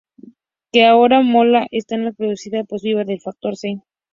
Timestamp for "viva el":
2.81-3.21